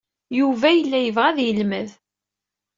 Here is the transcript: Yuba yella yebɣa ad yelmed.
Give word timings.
Yuba 0.39 0.67
yella 0.71 0.97
yebɣa 1.01 1.27
ad 1.31 1.39
yelmed. 1.41 1.89